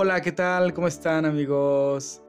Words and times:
Hola, 0.00 0.20
¿qué 0.20 0.30
tal? 0.30 0.74
¿Cómo 0.74 0.86
están 0.86 1.24
amigos? 1.24 2.22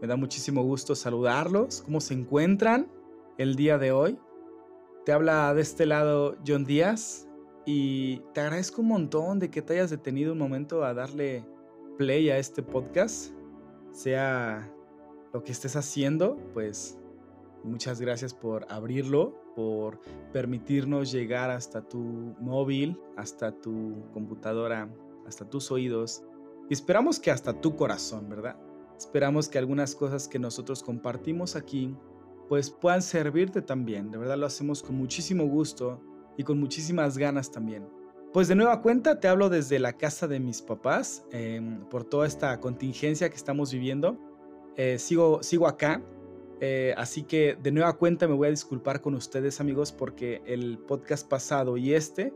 Me 0.00 0.08
da 0.08 0.16
muchísimo 0.16 0.62
gusto 0.62 0.94
saludarlos. 0.94 1.82
¿Cómo 1.82 2.00
se 2.00 2.14
encuentran 2.14 2.90
el 3.36 3.56
día 3.56 3.76
de 3.76 3.92
hoy? 3.92 4.18
Te 5.04 5.12
habla 5.12 5.52
de 5.52 5.60
este 5.60 5.84
lado 5.84 6.38
John 6.46 6.64
Díaz 6.64 7.28
y 7.66 8.22
te 8.32 8.40
agradezco 8.40 8.80
un 8.80 8.88
montón 8.88 9.38
de 9.38 9.50
que 9.50 9.60
te 9.60 9.74
hayas 9.74 9.90
detenido 9.90 10.32
un 10.32 10.38
momento 10.38 10.82
a 10.82 10.94
darle 10.94 11.44
play 11.98 12.30
a 12.30 12.38
este 12.38 12.62
podcast. 12.62 13.34
Sea 13.92 14.72
lo 15.34 15.44
que 15.44 15.52
estés 15.52 15.76
haciendo, 15.76 16.38
pues 16.54 16.98
muchas 17.64 18.00
gracias 18.00 18.32
por 18.32 18.64
abrirlo, 18.70 19.38
por 19.54 20.00
permitirnos 20.32 21.12
llegar 21.12 21.50
hasta 21.50 21.86
tu 21.86 21.98
móvil, 22.40 22.98
hasta 23.18 23.52
tu 23.52 24.08
computadora, 24.14 24.88
hasta 25.26 25.44
tus 25.44 25.70
oídos 25.70 26.24
y 26.70 26.72
esperamos 26.72 27.18
que 27.18 27.32
hasta 27.32 27.60
tu 27.60 27.74
corazón, 27.74 28.28
¿verdad? 28.30 28.56
Esperamos 28.96 29.48
que 29.48 29.58
algunas 29.58 29.96
cosas 29.96 30.28
que 30.28 30.38
nosotros 30.38 30.82
compartimos 30.82 31.56
aquí 31.56 31.96
pues 32.48 32.70
puedan 32.70 33.02
servirte 33.02 33.60
también. 33.60 34.10
De 34.10 34.18
verdad 34.18 34.38
lo 34.38 34.46
hacemos 34.46 34.82
con 34.82 34.96
muchísimo 34.96 35.44
gusto 35.46 36.00
y 36.36 36.44
con 36.44 36.60
muchísimas 36.60 37.18
ganas 37.18 37.50
también. 37.50 37.88
Pues 38.32 38.46
de 38.46 38.54
nueva 38.54 38.82
cuenta 38.82 39.18
te 39.18 39.26
hablo 39.26 39.48
desde 39.48 39.80
la 39.80 39.94
casa 39.94 40.28
de 40.28 40.38
mis 40.38 40.62
papás 40.62 41.24
em, 41.32 41.84
por 41.88 42.04
toda 42.04 42.26
esta 42.26 42.60
contingencia 42.60 43.28
que 43.28 43.36
estamos 43.36 43.72
viviendo. 43.72 44.16
Eh, 44.76 44.98
sigo, 45.00 45.42
sigo 45.42 45.66
acá, 45.66 46.02
eh, 46.60 46.94
así 46.96 47.24
que 47.24 47.56
de 47.60 47.72
nueva 47.72 47.96
cuenta 47.96 48.28
me 48.28 48.34
voy 48.34 48.46
a 48.46 48.50
disculpar 48.50 49.00
con 49.00 49.14
ustedes 49.14 49.60
amigos 49.60 49.90
porque 49.90 50.40
el 50.46 50.78
podcast 50.78 51.28
pasado 51.28 51.76
y 51.76 51.94
este 51.94 52.32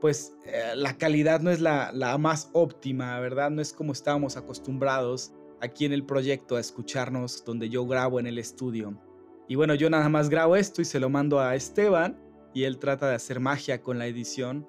pues 0.00 0.36
eh, 0.44 0.72
la 0.74 0.96
calidad 0.96 1.40
no 1.40 1.50
es 1.50 1.60
la, 1.60 2.16
más 2.18 2.50
óptima, 2.52 3.18
¿verdad? 3.20 3.50
No 3.50 3.62
es 3.62 3.72
como 3.72 3.92
estábamos 3.92 4.36
acostumbrados 4.36 5.32
aquí 5.60 5.84
en 5.84 5.92
el 5.92 6.04
proyecto 6.04 6.56
a 6.56 6.60
escucharnos 6.60 7.44
donde 7.44 7.68
yo 7.68 7.86
grabo 7.86 8.20
en 8.20 8.26
el 8.26 8.38
estudio. 8.38 9.00
Y 9.48 9.54
bueno, 9.54 9.74
yo 9.74 9.88
nada 9.88 10.08
más 10.08 10.28
grabo 10.28 10.56
esto 10.56 10.82
y 10.82 10.84
se 10.84 11.00
lo 11.00 11.08
mando 11.08 11.40
a 11.40 11.54
Esteban 11.54 12.18
y 12.52 12.64
él 12.64 12.78
trata 12.78 13.08
de 13.08 13.14
hacer 13.14 13.40
magia 13.40 13.82
con 13.82 13.98
la 13.98 14.06
edición. 14.06 14.66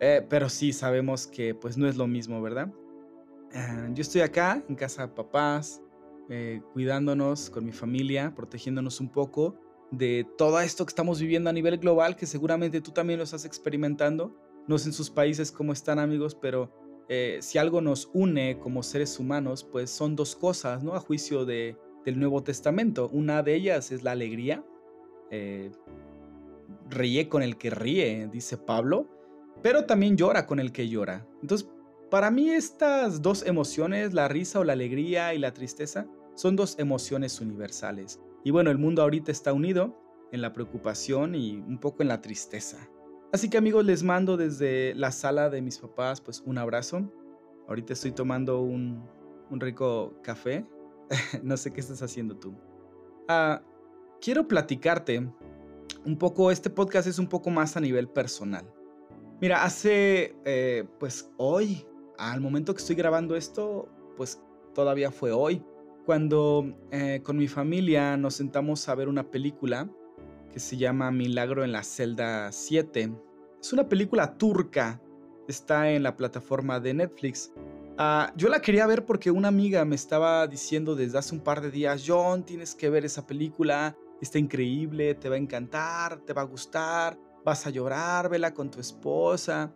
Eh, 0.00 0.26
pero 0.28 0.48
sí, 0.48 0.72
sabemos 0.72 1.26
que 1.26 1.54
pues 1.54 1.76
no 1.78 1.88
es 1.88 1.96
lo 1.96 2.06
mismo, 2.06 2.42
¿verdad? 2.42 2.70
Ah, 3.54 3.88
yo 3.92 4.02
estoy 4.02 4.20
acá 4.20 4.62
en 4.68 4.74
casa 4.74 5.06
de 5.06 5.14
papás, 5.14 5.80
eh, 6.28 6.60
cuidándonos 6.72 7.48
con 7.48 7.64
mi 7.64 7.72
familia, 7.72 8.34
protegiéndonos 8.34 9.00
un 9.00 9.08
poco 9.08 9.56
de 9.90 10.26
todo 10.36 10.60
esto 10.60 10.84
que 10.84 10.90
estamos 10.90 11.20
viviendo 11.20 11.48
a 11.48 11.52
nivel 11.52 11.78
global, 11.78 12.16
que 12.16 12.26
seguramente 12.26 12.80
tú 12.80 12.90
también 12.90 13.18
lo 13.18 13.24
estás 13.24 13.44
experimentando. 13.44 14.36
No 14.68 14.78
sé 14.78 14.88
en 14.88 14.92
sus 14.92 15.10
países 15.10 15.52
cómo 15.52 15.72
están 15.72 15.98
amigos, 15.98 16.34
pero 16.34 16.72
eh, 17.08 17.38
si 17.40 17.58
algo 17.58 17.80
nos 17.80 18.10
une 18.12 18.58
como 18.58 18.82
seres 18.82 19.18
humanos, 19.20 19.64
pues 19.64 19.90
son 19.90 20.16
dos 20.16 20.34
cosas, 20.34 20.82
¿no? 20.82 20.94
A 20.94 21.00
juicio 21.00 21.44
de, 21.44 21.76
del 22.04 22.18
Nuevo 22.18 22.42
Testamento. 22.42 23.08
Una 23.12 23.42
de 23.42 23.54
ellas 23.54 23.92
es 23.92 24.02
la 24.02 24.12
alegría. 24.12 24.64
Eh, 25.30 25.70
ríe 26.88 27.28
con 27.28 27.42
el 27.42 27.56
que 27.56 27.70
ríe, 27.70 28.28
dice 28.32 28.56
Pablo, 28.56 29.08
pero 29.62 29.84
también 29.84 30.16
llora 30.16 30.46
con 30.46 30.58
el 30.60 30.72
que 30.72 30.88
llora. 30.88 31.26
Entonces, 31.42 31.68
para 32.10 32.30
mí 32.30 32.50
estas 32.50 33.22
dos 33.22 33.44
emociones, 33.44 34.14
la 34.14 34.28
risa 34.28 34.60
o 34.60 34.64
la 34.64 34.72
alegría 34.72 35.34
y 35.34 35.38
la 35.38 35.52
tristeza, 35.52 36.06
son 36.34 36.54
dos 36.54 36.78
emociones 36.78 37.40
universales. 37.40 38.20
Y 38.44 38.50
bueno, 38.50 38.70
el 38.70 38.78
mundo 38.78 39.02
ahorita 39.02 39.32
está 39.32 39.52
unido 39.52 39.98
en 40.32 40.42
la 40.42 40.52
preocupación 40.52 41.34
y 41.34 41.56
un 41.56 41.78
poco 41.78 42.02
en 42.02 42.08
la 42.08 42.20
tristeza. 42.20 42.88
Así 43.32 43.50
que 43.50 43.58
amigos, 43.58 43.84
les 43.84 44.02
mando 44.02 44.36
desde 44.36 44.94
la 44.94 45.10
sala 45.10 45.50
de 45.50 45.60
mis 45.60 45.78
papás 45.78 46.20
pues 46.20 46.42
un 46.46 46.58
abrazo. 46.58 47.10
Ahorita 47.68 47.92
estoy 47.92 48.12
tomando 48.12 48.60
un, 48.60 49.02
rico 49.50 50.14
café. 50.22 50.66
no 51.42 51.56
sé 51.56 51.72
qué 51.72 51.80
estás 51.80 52.02
haciendo 52.02 52.36
tú. 52.36 52.54
Ah, 53.28 53.62
quiero 54.20 54.46
platicarte 54.46 55.28
un 56.04 56.16
poco, 56.16 56.50
este 56.50 56.70
podcast 56.70 57.08
es 57.08 57.18
un 57.18 57.28
poco 57.28 57.50
más 57.50 57.76
a 57.76 57.80
nivel 57.80 58.08
personal. 58.08 58.64
Mira, 59.40 59.64
hace 59.64 60.34
eh, 60.44 60.84
pues 60.98 61.30
hoy, 61.36 61.84
al 62.18 62.40
momento 62.40 62.74
que 62.74 62.80
estoy 62.80 62.96
grabando 62.96 63.36
esto, 63.36 63.88
pues 64.16 64.40
todavía 64.74 65.10
fue 65.10 65.32
hoy, 65.32 65.62
cuando 66.06 66.64
eh, 66.92 67.20
con 67.24 67.36
mi 67.36 67.48
familia 67.48 68.16
nos 68.16 68.34
sentamos 68.34 68.88
a 68.88 68.94
ver 68.94 69.08
una 69.08 69.30
película 69.30 69.90
que 70.56 70.60
se 70.60 70.78
llama 70.78 71.10
Milagro 71.10 71.64
en 71.64 71.72
la 71.72 71.82
celda 71.82 72.50
7. 72.50 73.12
Es 73.60 73.74
una 73.74 73.90
película 73.90 74.38
turca, 74.38 75.02
está 75.48 75.90
en 75.90 76.02
la 76.02 76.16
plataforma 76.16 76.80
de 76.80 76.94
Netflix. 76.94 77.52
Ah, 77.98 78.32
yo 78.36 78.48
la 78.48 78.62
quería 78.62 78.86
ver 78.86 79.04
porque 79.04 79.30
una 79.30 79.48
amiga 79.48 79.84
me 79.84 79.96
estaba 79.96 80.46
diciendo 80.46 80.96
desde 80.96 81.18
hace 81.18 81.34
un 81.34 81.42
par 81.42 81.60
de 81.60 81.70
días, 81.70 82.04
John, 82.06 82.42
tienes 82.42 82.74
que 82.74 82.88
ver 82.88 83.04
esa 83.04 83.26
película, 83.26 83.98
está 84.22 84.38
increíble, 84.38 85.14
te 85.14 85.28
va 85.28 85.34
a 85.34 85.38
encantar, 85.38 86.20
te 86.24 86.32
va 86.32 86.40
a 86.40 86.46
gustar, 86.46 87.18
vas 87.44 87.66
a 87.66 87.68
llorar, 87.68 88.30
vela 88.30 88.54
con 88.54 88.70
tu 88.70 88.80
esposa. 88.80 89.74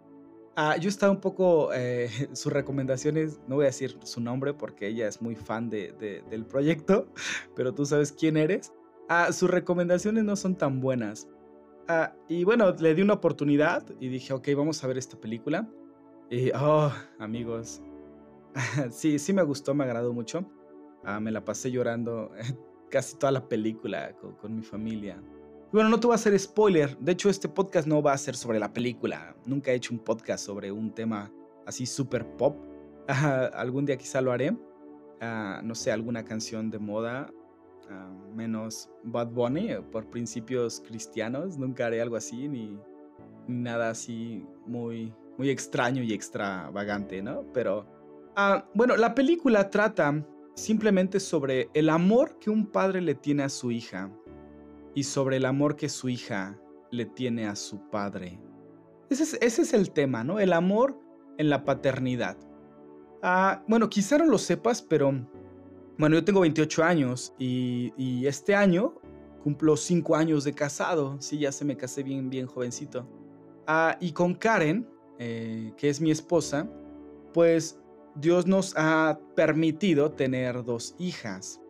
Ah, 0.57 0.79
yo 0.79 0.89
estaba 0.89 1.13
un 1.13 1.21
poco, 1.21 1.75
eh, 1.75 2.09
sus 2.33 2.51
recomendaciones, 2.51 3.39
no 3.47 3.57
voy 3.57 3.65
a 3.65 3.67
decir 3.67 3.99
su 4.03 4.23
nombre 4.23 4.55
porque 4.55 4.87
ella 4.87 5.09
es 5.09 5.21
muy 5.21 5.37
fan 5.37 5.69
del 5.69 6.47
proyecto, 6.49 7.13
pero 7.55 7.75
tú 7.75 7.85
sabes 7.85 8.13
quién 8.13 8.39
eres. 8.39 8.73
Ah, 9.13 9.33
sus 9.33 9.51
recomendaciones 9.51 10.23
no 10.23 10.37
son 10.37 10.55
tan 10.55 10.81
buenas. 10.81 11.29
Ah, 11.89 12.15
y 12.29 12.45
bueno, 12.45 12.71
le 12.79 12.95
di 12.95 13.03
una 13.03 13.15
oportunidad 13.15 13.85
y 13.99 14.07
dije, 14.07 14.33
ok, 14.33 14.51
vamos 14.57 14.85
a 14.85 14.87
ver 14.87 14.99
esta 14.99 15.21
película. 15.21 15.69
Y, 16.31 16.53
oh, 16.53 16.93
amigos, 17.19 17.83
sí, 18.91 19.19
sí 19.19 19.33
me 19.33 19.43
gustó, 19.43 19.75
me 19.75 19.83
agradó 19.83 20.13
mucho. 20.13 20.49
Ah, 21.03 21.19
me 21.19 21.33
la 21.33 21.45
pasé 21.45 21.73
llorando 21.73 22.31
casi 22.89 23.17
toda 23.17 23.33
la 23.33 23.49
película 23.49 24.15
con, 24.41 24.55
mi 24.55 24.63
familia. 24.63 25.21
Bueno, 25.73 25.89
no 25.89 25.99
te 25.99 26.07
voy 26.07 26.15
a 26.15 26.15
hacer 26.15 26.39
spoiler. 26.39 26.97
De 26.99 27.11
hecho, 27.11 27.31
este 27.31 27.49
podcast 27.49 27.89
no 27.89 28.01
va 28.01 28.13
a 28.13 28.19
ser 28.19 28.37
sobre 28.37 28.61
la 28.61 28.73
película. 28.73 29.35
Nunca 29.45 29.73
he 29.73 29.75
hecho 29.75 29.93
un 29.93 29.99
podcast 29.99 30.47
sobre 30.47 30.71
un 30.71 30.95
tema 30.95 31.33
así 31.67 31.85
súper 31.85 32.25
pop. 32.37 32.57
algún 33.09 33.87
día 33.87 33.97
quizá 33.97 34.21
lo 34.21 34.31
haré. 34.31 34.57
no 35.21 35.75
sé, 35.75 35.91
alguna 35.91 36.25
canción 36.25 36.71
de 36.71 36.79
moda 36.79 37.29
Ah, 37.91 38.09
menos 38.35 38.89
Bad 39.03 39.29
Bunny 39.29 39.73
eh, 39.73 39.83
por 39.83 40.09
principios 40.09 40.81
cristianos. 40.81 41.59
Nunca 41.59 41.87
haré 41.87 42.01
algo 42.01 42.17
así 42.17 42.49
ni, 42.49 42.79
nada 43.51 43.91
así 43.91 44.47
muy, 44.67 45.13
muy 45.37 45.51
extraño 45.51 46.03
y 46.03 46.13
extravagante, 46.13 47.23
¿no? 47.23 47.45
Pero, 47.53 47.87
ah, 48.37 48.67
bueno, 48.75 48.97
la 48.97 49.15
película 49.15 49.71
trata 49.71 50.25
simplemente 50.55 51.21
sobre 51.21 51.69
el 51.75 51.89
amor 51.89 52.39
que 52.39 52.51
un 52.51 52.67
padre 52.67 53.01
le 53.01 53.15
tiene 53.15 53.43
a 53.43 53.49
su 53.49 53.71
hija 53.71 54.11
y 54.95 55.03
sobre 55.05 55.37
el 55.37 55.45
amor 55.45 55.77
que 55.77 55.89
su 55.89 56.09
hija 56.09 56.59
le 56.91 57.07
tiene 57.07 57.47
a 57.47 57.57
su 57.57 57.89
padre. 57.91 58.41
Ese 59.09 59.23
es, 59.25 59.39
ese 59.41 59.63
es 59.63 59.73
el 59.75 59.91
tema, 59.91 60.23
¿no? 60.25 60.39
El 60.39 60.53
amor 60.53 60.99
en 61.39 61.51
la 61.51 61.65
paternidad. 61.65 62.37
Ah, 63.23 63.65
bueno, 63.69 63.89
quizá 63.89 64.19
no 64.19 64.27
lo 64.27 64.39
sepas, 64.39 64.83
pero 64.83 65.27
bueno, 65.99 66.17
yo 66.17 66.25
tengo 66.25 66.41
28 66.41 66.83
años 66.83 67.35
y, 67.39 68.27
este 68.27 68.55
año 68.55 68.95
cumplo 69.43 69.77
5 69.77 70.17
años 70.17 70.45
de 70.45 70.53
casado. 70.53 71.17
Sí, 71.21 71.39
ya 71.39 71.53
se 71.53 71.65
me 71.65 71.77
casé 71.77 72.03
bien, 72.03 72.31
bien 72.31 72.47
jovencito. 72.47 73.07
Ah, 73.67 73.97
y 74.01 74.13
con 74.13 74.35
Karen, 74.35 74.87
eh, 75.19 75.73
que 75.77 75.89
es 75.89 76.01
mi 76.01 76.11
esposa, 76.11 76.69
pues 77.33 77.79
Dios 78.15 78.47
nos 78.47 78.75
ha 78.77 79.19
permitido 79.35 80.13
tener 80.13 80.65
dos 80.65 80.95
hijas. 80.99 81.61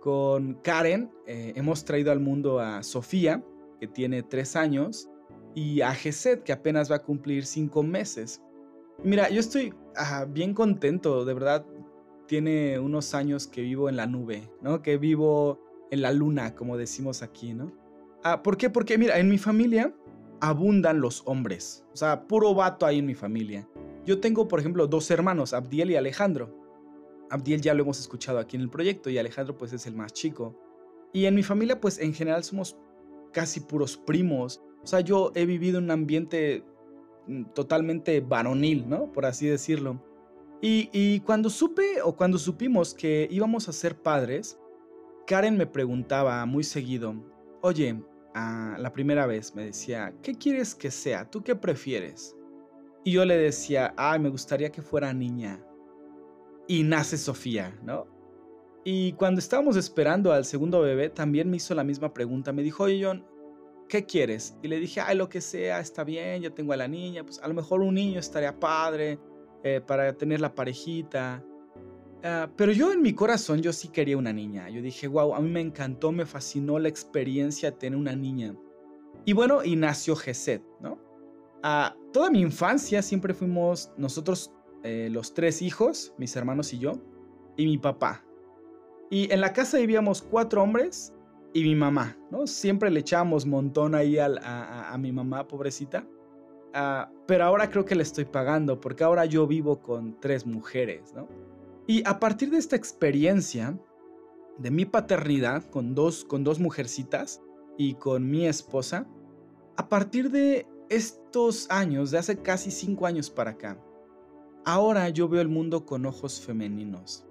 Con 0.00 0.54
Karen 0.62 1.10
eh, 1.26 1.52
hemos 1.56 1.84
traído 1.84 2.12
al 2.12 2.20
mundo 2.20 2.58
a 2.58 2.82
Sofía, 2.82 3.44
que 3.78 3.86
tiene 3.86 4.22
3 4.22 4.56
años, 4.56 5.08
y 5.54 5.80
a 5.80 5.92
Geset, 5.94 6.42
que 6.42 6.52
apenas 6.52 6.90
va 6.90 6.96
a 6.96 7.02
cumplir 7.02 7.44
5 7.44 7.82
meses. 7.82 8.42
Mira, 9.02 9.28
yo 9.30 9.40
estoy 9.40 9.74
ah, 9.96 10.26
bien 10.28 10.54
contento, 10.54 11.24
de 11.24 11.34
verdad 11.34 11.66
tiene 12.30 12.78
unos 12.78 13.12
años 13.16 13.48
que 13.48 13.60
vivo 13.60 13.88
en 13.88 13.96
la 13.96 14.06
nube, 14.06 14.48
¿no? 14.62 14.82
Que 14.82 14.98
vivo 14.98 15.58
en 15.90 16.00
la 16.00 16.12
luna, 16.12 16.54
como 16.54 16.76
decimos 16.76 17.22
aquí, 17.22 17.54
¿no? 17.54 17.72
Ah, 18.22 18.44
¿Por 18.44 18.56
qué? 18.56 18.70
Porque 18.70 18.96
mira, 18.98 19.18
en 19.18 19.28
mi 19.28 19.36
familia 19.36 19.92
abundan 20.40 21.00
los 21.00 21.24
hombres. 21.26 21.84
O 21.92 21.96
sea, 21.96 22.28
puro 22.28 22.54
vato 22.54 22.86
ahí 22.86 23.00
en 23.00 23.06
mi 23.06 23.16
familia. 23.16 23.68
Yo 24.06 24.20
tengo, 24.20 24.46
por 24.46 24.60
ejemplo, 24.60 24.86
dos 24.86 25.10
hermanos, 25.10 25.52
Abdiel 25.52 25.90
y 25.90 25.96
Alejandro. 25.96 26.56
Abdiel 27.30 27.62
ya 27.62 27.74
lo 27.74 27.82
hemos 27.82 27.98
escuchado 27.98 28.38
aquí 28.38 28.54
en 28.54 28.62
el 28.62 28.70
proyecto 28.70 29.10
y 29.10 29.18
Alejandro 29.18 29.58
pues 29.58 29.72
es 29.72 29.88
el 29.88 29.96
más 29.96 30.12
chico. 30.12 30.56
Y 31.12 31.24
en 31.24 31.34
mi 31.34 31.42
familia 31.42 31.80
pues 31.80 31.98
en 31.98 32.14
general 32.14 32.44
somos 32.44 32.76
casi 33.32 33.58
puros 33.58 33.96
primos. 33.96 34.62
O 34.84 34.86
sea, 34.86 35.00
yo 35.00 35.32
he 35.34 35.46
vivido 35.46 35.78
en 35.78 35.84
un 35.86 35.90
ambiente 35.90 36.62
mm, 37.26 37.46
totalmente 37.56 38.20
varonil, 38.20 38.88
¿no? 38.88 39.10
Por 39.10 39.26
así 39.26 39.48
decirlo. 39.48 40.00
Y, 40.62 41.20
cuando 41.20 41.48
supe 41.48 42.02
o 42.02 42.14
cuando 42.14 42.38
supimos 42.38 42.92
que 42.92 43.26
íbamos 43.30 43.68
a 43.68 43.72
ser 43.72 43.96
padres, 43.96 44.58
Karen 45.26 45.56
me 45.56 45.66
preguntaba 45.66 46.44
muy 46.44 46.64
seguido, 46.64 47.14
oye, 47.62 48.02
a 48.34 48.76
la 48.78 48.92
primera 48.92 49.26
vez 49.26 49.54
me 49.54 49.64
decía, 49.64 50.14
¿qué 50.22 50.34
quieres 50.34 50.74
que 50.74 50.90
sea? 50.90 51.30
¿Tú 51.30 51.42
qué 51.42 51.56
prefieres? 51.56 52.36
Y 53.04 53.12
yo 53.12 53.24
le 53.24 53.38
decía, 53.38 53.94
ay, 53.96 54.20
me 54.20 54.28
gustaría 54.28 54.70
que 54.70 54.82
fuera 54.82 55.12
niña. 55.14 55.64
y 56.68 56.84
nace 56.84 57.16
Sofía, 57.16 57.76
¿no? 57.82 58.06
Y 58.84 59.12
cuando 59.14 59.40
estábamos 59.40 59.76
esperando 59.76 60.32
al 60.32 60.44
segundo 60.44 60.80
bebé, 60.80 61.10
también 61.10 61.50
me 61.50 61.56
hizo 61.56 61.74
la 61.74 61.84
misma 61.84 62.14
pregunta. 62.14 62.52
Me 62.52 62.62
dijo, 62.62 62.84
oye, 62.84 63.04
John, 63.04 63.26
¿qué 63.88 64.06
quieres? 64.06 64.56
Y 64.62 64.68
le 64.68 64.78
dije, 64.78 65.00
ay, 65.00 65.16
lo 65.16 65.28
que 65.28 65.40
sea, 65.40 65.80
está 65.80 66.04
bien, 66.04 66.42
ya 66.42 66.50
tengo 66.50 66.72
a 66.72 66.76
la 66.76 66.86
niña, 66.86 67.24
pues 67.24 67.40
a 67.40 67.48
lo 67.48 67.54
mejor 67.54 67.80
un 67.80 67.94
niño 67.94 68.20
estaría 68.20 68.58
padre 68.58 69.18
eh, 69.62 69.80
para 69.80 70.12
tener 70.12 70.40
la 70.40 70.54
parejita. 70.54 71.44
Ah, 72.22 72.50
pero 72.56 72.72
yo 72.72 72.92
en 72.92 73.02
mi 73.02 73.14
corazón, 73.14 73.62
yo 73.62 73.72
sí 73.72 73.88
quería 73.88 74.16
una 74.16 74.32
niña. 74.32 74.68
Yo 74.68 74.82
dije, 74.82 75.08
wow, 75.08 75.34
a 75.34 75.40
mí 75.40 75.50
me 75.50 75.60
encantó, 75.60 76.12
me 76.12 76.26
fascinó 76.26 76.78
la 76.78 76.88
experiencia 76.88 77.70
de 77.70 77.76
tener 77.76 77.98
una 77.98 78.14
niña. 78.14 78.54
Y 79.24 79.32
bueno, 79.32 79.64
y 79.64 79.76
nació 79.76 80.16
Geset, 80.16 80.62
¿no? 80.80 80.98
Ah, 81.62 81.94
toda 82.12 82.30
mi 82.30 82.40
infancia 82.40 83.02
siempre 83.02 83.34
fuimos 83.34 83.92
nosotros 83.96 84.52
eh, 84.82 85.08
los 85.10 85.34
tres 85.34 85.60
hijos, 85.60 86.14
mis 86.16 86.34
hermanos 86.36 86.72
y 86.72 86.78
yo, 86.78 86.92
y 87.56 87.66
mi 87.66 87.78
papá. 87.78 88.24
Y 89.10 89.30
en 89.32 89.40
la 89.40 89.52
casa 89.52 89.78
vivíamos 89.78 90.22
cuatro 90.22 90.62
hombres 90.62 91.12
y 91.52 91.62
mi 91.64 91.74
mamá, 91.74 92.16
¿no? 92.30 92.46
Siempre 92.46 92.90
le 92.90 93.00
echábamos 93.00 93.44
montón 93.44 93.94
ahí 93.94 94.18
a, 94.18 94.96
mi 94.98 95.12
mamá, 95.12 95.46
pobrecita. 95.46 96.06
Ah, 96.72 97.10
pero 97.26 97.44
ahora 97.44 97.68
creo 97.70 97.84
que 97.84 97.94
le 97.94 98.02
estoy 98.02 98.24
pagando 98.24 98.80
porque 98.80 99.04
ahora 99.04 99.24
yo 99.24 99.46
vivo 99.46 99.80
con 99.80 100.20
tres 100.20 100.46
mujeres, 100.46 101.12
¿no? 101.14 101.28
Y 101.86 102.02
a 102.06 102.20
partir 102.20 102.50
de 102.50 102.58
esta 102.58 102.76
experiencia 102.76 103.78
de 104.58 104.70
mi 104.70 104.84
paternidad 104.84 105.64
con 105.64 105.94
dos, 105.94 106.24
con 106.24 106.44
dos 106.44 106.60
mujercitas 106.60 107.42
y 107.76 107.94
con 107.94 108.30
mi 108.30 108.46
esposa, 108.46 109.08
a 109.76 109.88
partir 109.88 110.30
de 110.30 110.68
estos 110.88 111.70
años, 111.70 112.10
de 112.10 112.18
hace 112.18 112.42
casi 112.42 112.70
cinco 112.70 113.06
años 113.06 113.30
para 113.30 113.52
acá, 113.52 113.80
ahora 114.64 115.08
yo 115.08 115.28
veo 115.28 115.40
el 115.40 115.48
mundo 115.48 115.86
con 115.86 116.04
ojos 116.06 116.40
femeninos. 116.40 117.26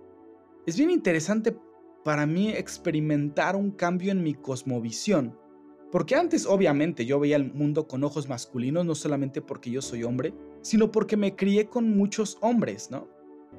Es 0.65 0.77
bien 0.77 0.89
interesante 0.89 1.57
para 2.03 2.25
mí 2.25 2.49
experimentar 2.49 3.55
un 3.55 3.71
cambio 3.71 4.11
en 4.11 4.23
mi 4.23 4.33
cosmovisión. 4.33 5.37
Porque 5.91 6.15
antes 6.15 6.45
obviamente 6.45 7.05
yo 7.05 7.19
veía 7.19 7.35
el 7.35 7.51
mundo 7.51 7.87
con 7.87 8.03
ojos 8.03 8.29
masculinos, 8.29 8.85
no 8.85 8.95
solamente 8.95 9.41
porque 9.41 9.71
yo 9.71 9.81
soy 9.81 10.03
hombre, 10.03 10.33
sino 10.61 10.91
porque 10.91 11.17
me 11.17 11.35
crié 11.35 11.67
con 11.67 11.97
muchos 11.97 12.37
hombres, 12.41 12.91
¿no? 12.91 13.07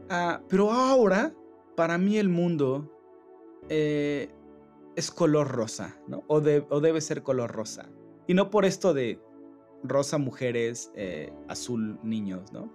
Ah, 0.08 0.40
pero 0.48 0.70
ahora, 0.70 1.34
para 1.76 1.98
mí 1.98 2.18
el 2.18 2.28
mundo 2.28 2.88
eh, 3.68 4.28
es 4.96 5.10
color 5.10 5.48
rosa, 5.48 5.96
¿no? 6.06 6.24
O, 6.28 6.40
debe 6.40 7.00
ser 7.00 7.22
color 7.22 7.50
rosa. 7.50 7.88
Y 8.26 8.34
no 8.34 8.50
por 8.50 8.64
esto 8.64 8.94
de 8.94 9.20
rosa 9.82 10.18
mujeres, 10.18 10.92
eh, 10.94 11.32
azul 11.48 11.98
niños, 12.02 12.52
¿no? 12.52 12.72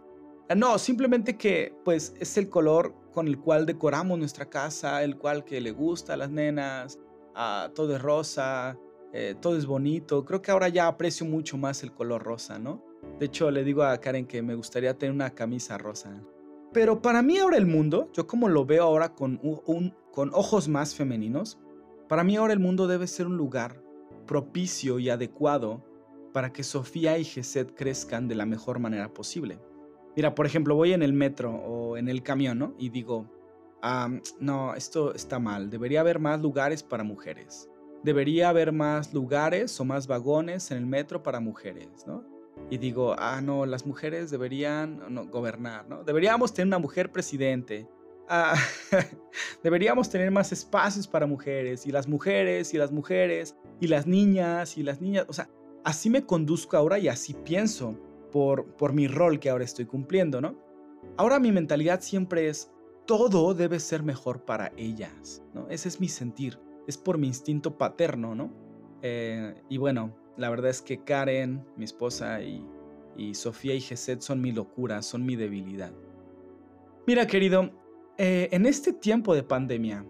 Ah, 0.50 0.56
no, 0.56 0.78
simplemente 0.78 1.38
que 1.38 1.74
pues 1.84 2.14
es 2.20 2.38
el 2.38 2.50
color 2.50 2.94
con 3.14 3.28
el 3.28 3.40
cual 3.40 3.66
decoramos 3.66 4.20
nuestra 4.20 4.50
casa, 4.50 5.04
el 5.04 5.18
cual 5.18 5.44
que 5.46 5.62
le 5.62 5.72
gusta 5.72 6.14
a 6.14 6.18
las 6.18 6.30
nenas, 6.30 7.00
ah, 7.36 7.70
todo 7.74 7.96
es 7.96 8.02
rosa, 8.02 8.78
eh, 9.18 9.34
todo 9.40 9.56
es 9.56 9.66
bonito. 9.66 10.26
Creo 10.26 10.42
que 10.42 10.52
ahora 10.52 10.68
ya 10.68 10.88
aprecio 10.88 11.26
mucho 11.26 11.58
más 11.58 11.84
el 11.84 11.94
color 11.94 12.22
rosa, 12.22 12.60
¿no? 12.60 12.84
De 13.18 13.28
hecho, 13.28 13.50
le 13.50 13.64
digo 13.64 13.84
a 13.84 13.98
Karen 13.98 14.26
que 14.26 14.42
me 14.42 14.56
gustaría 14.56 14.98
tener 14.98 15.16
una 15.16 15.30
camisa 15.30 15.78
rosa. 15.78 16.22
Pero 16.74 17.02
para 17.02 17.22
mí 17.22 17.38
ahora 17.38 17.56
el 17.56 17.66
mundo, 17.66 18.10
yo 18.12 18.28
como 18.28 18.50
lo 18.50 18.66
veo 18.66 18.84
ahora 18.84 19.14
con, 19.16 19.38
con 19.38 20.32
ojos 20.34 20.68
más 20.68 20.96
femeninos, 20.96 21.58
para 22.10 22.26
mí 22.26 22.36
ahora 22.36 22.52
el 22.52 22.60
mundo 22.60 22.88
debe 22.88 23.08
ser 23.08 23.28
un 23.28 23.38
lugar 23.38 23.82
propicio 24.28 25.00
y 25.00 25.10
adecuado 25.10 25.82
para 26.34 26.52
que 26.52 26.64
Sofía 26.64 27.18
y 27.18 27.24
Geset 27.24 27.74
crezcan 27.74 28.28
de 28.28 28.36
la 28.36 28.46
mejor 28.46 28.80
manera 28.80 29.14
posible. 29.14 29.62
Mira, 30.18 30.36
por 30.36 30.46
ejemplo, 30.46 30.76
voy 30.76 30.92
en 30.92 31.04
el 31.04 31.14
metro 31.14 31.56
o 31.56 31.96
en 31.96 32.10
el 32.10 32.22
camión, 32.22 32.60
¿no? 32.60 32.76
Y 32.78 32.90
digo, 32.90 33.32
no, 34.42 34.76
esto 34.76 35.16
está 35.16 35.40
mal, 35.40 35.70
debería 35.70 36.02
haber 36.02 36.20
más 36.20 36.42
lugares 36.42 36.84
para 36.84 37.06
mujeres. 37.06 37.70
Debería 38.06 38.50
haber 38.50 38.72
más 38.72 39.14
lugares 39.16 39.80
o 39.80 39.84
más 39.84 40.06
vagones 40.06 40.70
en 40.70 40.78
el 40.78 40.86
metro 40.86 41.24
para 41.24 41.40
mujeres, 41.40 42.06
¿no? 42.06 42.24
Y 42.70 42.78
digo, 42.78 43.16
ah, 43.18 43.42
no, 43.42 43.66
las 43.66 43.88
mujeres 43.88 44.30
deberían 44.30 45.02
gobernar, 45.32 45.90
¿no? 45.90 46.04
Deberíamos 46.04 46.54
tener 46.54 46.68
una 46.68 46.78
mujer 46.78 47.12
presidente. 47.12 47.88
Ah, 48.30 48.56
deberíamos 49.64 50.08
tener 50.08 50.30
más 50.30 50.52
espacios 50.52 51.08
para 51.08 51.26
mujeres 51.26 51.88
y 51.88 51.92
las 51.92 52.08
mujeres 52.08 52.76
y 52.76 52.78
las 52.78 52.92
mujeres 52.92 53.56
y 53.80 53.88
las 53.88 54.06
niñas 54.06 54.78
y 54.78 54.84
las 54.84 55.02
niñas. 55.02 55.26
O 55.28 55.34
sea, 55.34 55.50
así 55.84 56.12
me 56.12 56.28
conduzco 56.28 56.78
ahora 56.78 57.00
y 57.00 57.08
así 57.08 57.34
pienso 57.34 57.98
por, 58.32 58.94
mi 58.94 59.08
rol 59.08 59.40
que 59.40 59.50
ahora 59.50 59.64
estoy 59.64 59.86
cumpliendo, 59.86 60.42
¿no? 60.42 60.56
Ahora 61.18 61.40
mi 61.40 61.52
mentalidad 61.52 62.02
siempre 62.02 62.50
es, 62.50 62.72
todo 63.08 63.56
debe 63.56 63.80
ser 63.80 64.04
mejor 64.04 64.46
para 64.46 64.72
ellas, 64.78 65.42
¿no? 65.56 65.68
Ese 65.70 65.88
es 65.88 66.00
mi 66.00 66.08
sentir, 66.08 66.60
es 66.88 66.98
por 66.98 67.18
mi 67.18 67.28
instinto 67.28 67.78
paterno, 67.78 68.36
¿no? 68.36 68.52
Eh, 69.02 69.56
y 69.70 69.78
bueno, 69.78 70.16
la 70.38 70.50
verdad 70.50 70.70
es 70.70 70.82
que 70.82 71.04
Karen, 71.04 71.66
mi 71.78 71.86
esposa, 71.86 72.42
y, 72.42 72.64
Sofía 73.34 73.74
y 73.74 73.80
Geset 73.80 74.20
son 74.22 74.42
mi 74.42 74.52
locura, 74.52 75.02
son 75.02 75.26
mi 75.26 75.38
debilidad. 75.38 75.94
Mira, 77.08 77.26
querido, 77.28 77.72
eh, 78.18 78.50
en 78.52 78.66
este 78.66 78.92
tiempo 78.92 79.34
de 79.34 79.44
pandemia, 79.44 80.06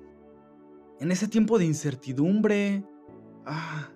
en 0.99 1.11
ese 1.11 1.27
tiempo 1.27 1.59
de 1.59 1.65
incertidumbre, 1.65 2.83
ah, 3.45 3.89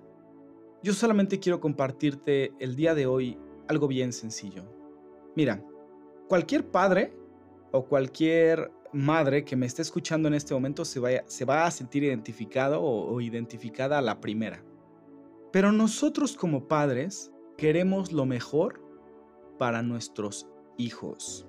yo 0.84 0.94
solamente 0.94 1.40
quiero 1.40 1.60
compartirte 1.60 2.54
el 2.60 2.76
día 2.76 2.94
de 2.94 3.08
hoy 3.08 3.40
algo 3.68 3.88
bien 3.88 4.14
sencillo. 4.14 4.64
Mira, 5.36 5.64
cualquier 6.28 6.70
padre 6.70 7.14
o 7.72 7.86
cualquier 7.86 8.72
madre 8.94 9.46
que 9.46 9.56
me 9.56 9.66
esté 9.66 9.82
escuchando 9.82 10.28
en 10.28 10.34
este 10.34 10.54
momento 10.54 10.86
se, 10.86 11.02
se 11.26 11.46
va 11.46 11.66
a 11.66 11.72
sentir 11.72 12.04
identificado 12.04 12.82
o, 12.82 13.14
o 13.14 13.22
identificada 13.22 13.98
a 13.98 14.02
la 14.02 14.20
primera. 14.20 14.64
Pero 15.52 15.72
nosotros 15.72 16.36
como 16.36 16.68
padres 16.68 17.32
queremos 17.58 18.12
lo 18.12 18.26
mejor 18.26 18.82
para 19.58 19.82
nuestros 19.82 20.48
hijos. 20.78 21.48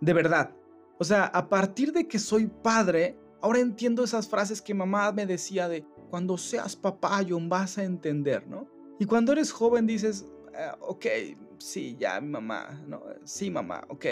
De 0.00 0.12
verdad. 0.12 0.56
O 0.98 1.04
sea, 1.04 1.24
a 1.24 1.48
partir 1.48 1.92
de 1.92 2.06
que 2.06 2.18
soy 2.18 2.46
padre, 2.46 3.18
ahora 3.40 3.60
entiendo 3.60 4.04
esas 4.04 4.28
frases 4.28 4.60
que 4.60 4.74
mamá 4.74 5.12
me 5.12 5.24
decía 5.24 5.68
de, 5.68 5.84
cuando 6.10 6.36
seas 6.36 6.76
papá, 6.76 7.20
John, 7.26 7.48
vas 7.48 7.78
a 7.78 7.84
entender, 7.84 8.46
¿no? 8.46 8.68
Y 8.98 9.06
cuando 9.06 9.32
eres 9.32 9.50
joven 9.50 9.86
dices, 9.86 10.26
Ah, 10.54 10.76
ok, 10.80 11.06
sí, 11.58 11.96
ya, 11.98 12.20
mi 12.20 12.28
mamá, 12.28 12.82
¿no? 12.86 13.02
Sí, 13.24 13.50
mamá, 13.50 13.84
ok, 13.88 14.06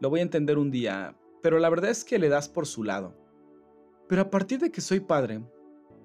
lo 0.00 0.10
voy 0.10 0.20
a 0.20 0.22
entender 0.22 0.58
un 0.58 0.70
día, 0.70 1.16
pero 1.46 1.60
la 1.60 1.70
verdad 1.70 1.92
es 1.92 2.04
que 2.04 2.18
le 2.18 2.28
das 2.28 2.48
por 2.48 2.66
su 2.66 2.82
lado. 2.82 3.14
Pero 4.08 4.22
a 4.22 4.30
partir 4.30 4.58
de 4.58 4.72
que 4.72 4.80
soy 4.80 4.98
padre, 4.98 5.44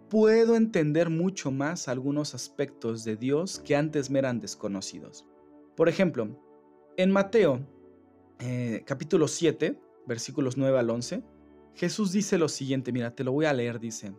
puedo 0.07 0.55
entender 0.55 1.09
mucho 1.09 1.49
más 1.49 1.87
algunos 1.87 2.35
aspectos 2.35 3.03
de 3.03 3.15
Dios 3.15 3.57
que 3.57 3.75
antes 3.75 4.11
me 4.11 4.19
eran 4.19 4.39
desconocidos. 4.39 5.25
Por 5.75 5.89
ejemplo, 5.89 6.39
en 6.95 7.09
Mateo, 7.09 7.67
eh, 8.37 8.83
capítulo 8.85 9.27
7, 9.27 9.81
versículos 10.05 10.57
9 10.57 10.77
al 10.77 10.91
11, 10.91 11.23
Jesús 11.73 12.11
dice 12.11 12.37
lo 12.37 12.47
siguiente, 12.47 12.91
mira, 12.91 13.15
te 13.15 13.23
lo 13.23 13.31
voy 13.31 13.45
a 13.45 13.53
leer, 13.53 13.79
dice, 13.79 14.13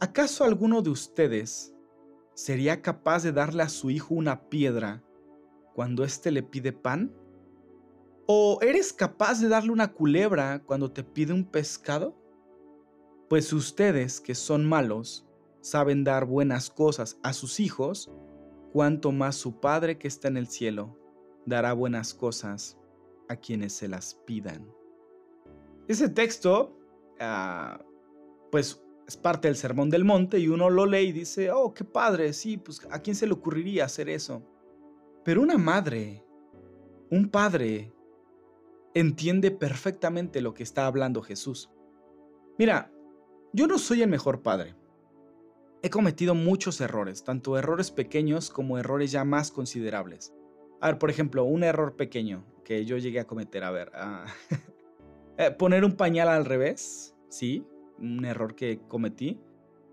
¿acaso 0.00 0.44
alguno 0.44 0.80
de 0.80 0.88
ustedes 0.88 1.74
¿sería 2.32 2.80
capaz 2.80 3.24
de 3.24 3.32
darle 3.32 3.62
a 3.62 3.68
su 3.68 3.90
hijo 3.90 4.14
una 4.14 4.48
piedra 4.48 5.04
cuando 5.74 6.02
éste 6.02 6.30
le 6.30 6.42
pide 6.42 6.72
pan? 6.72 7.14
¿O 8.32 8.60
eres 8.62 8.92
capaz 8.92 9.40
de 9.40 9.48
darle 9.48 9.72
una 9.72 9.92
culebra 9.92 10.62
cuando 10.64 10.92
te 10.92 11.02
pide 11.02 11.32
un 11.32 11.44
pescado? 11.44 12.16
Pues 13.28 13.52
ustedes 13.52 14.20
que 14.20 14.36
son 14.36 14.64
malos 14.64 15.26
saben 15.62 16.04
dar 16.04 16.26
buenas 16.26 16.70
cosas 16.70 17.18
a 17.24 17.32
sus 17.32 17.58
hijos, 17.58 18.08
cuanto 18.72 19.10
más 19.10 19.34
su 19.34 19.58
Padre 19.58 19.98
que 19.98 20.06
está 20.06 20.28
en 20.28 20.36
el 20.36 20.46
cielo 20.46 20.96
dará 21.44 21.72
buenas 21.72 22.14
cosas 22.14 22.78
a 23.28 23.34
quienes 23.34 23.72
se 23.72 23.88
las 23.88 24.14
pidan. 24.14 24.72
Ese 25.88 26.08
texto, 26.08 26.78
ah, 27.18 27.84
pues 28.52 28.80
es 29.08 29.16
parte 29.16 29.48
del 29.48 29.56
Sermón 29.56 29.90
del 29.90 30.04
Monte 30.04 30.38
y 30.38 30.46
uno 30.46 30.70
lo 30.70 30.86
lee 30.86 31.08
y 31.08 31.12
dice, 31.12 31.50
oh, 31.50 31.74
qué 31.74 31.82
padre, 31.82 32.32
sí, 32.32 32.58
pues 32.58 32.86
a 32.92 33.00
quién 33.00 33.16
se 33.16 33.26
le 33.26 33.32
ocurriría 33.32 33.86
hacer 33.86 34.08
eso. 34.08 34.40
Pero 35.24 35.42
una 35.42 35.58
madre, 35.58 36.24
un 37.10 37.28
padre, 37.28 37.92
entiende 38.94 39.50
perfectamente 39.50 40.40
lo 40.40 40.54
que 40.54 40.62
está 40.62 40.86
hablando 40.86 41.22
Jesús. 41.22 41.70
Mira, 42.58 42.92
yo 43.52 43.66
no 43.66 43.78
soy 43.78 44.02
el 44.02 44.08
mejor 44.08 44.42
padre. 44.42 44.74
He 45.82 45.90
cometido 45.90 46.34
muchos 46.34 46.80
errores, 46.80 47.24
tanto 47.24 47.56
errores 47.56 47.90
pequeños 47.90 48.50
como 48.50 48.78
errores 48.78 49.12
ya 49.12 49.24
más 49.24 49.50
considerables. 49.50 50.34
A 50.80 50.88
ver, 50.88 50.98
por 50.98 51.10
ejemplo, 51.10 51.44
un 51.44 51.64
error 51.64 51.96
pequeño 51.96 52.44
que 52.64 52.84
yo 52.84 52.98
llegué 52.98 53.20
a 53.20 53.26
cometer, 53.26 53.64
a 53.64 53.70
ver, 53.70 53.90
ah, 53.94 54.26
eh, 55.38 55.50
poner 55.52 55.84
un 55.84 55.96
pañal 55.96 56.28
al 56.28 56.44
revés, 56.44 57.14
sí, 57.28 57.66
un 57.98 58.24
error 58.24 58.54
que 58.54 58.80
cometí. 58.88 59.40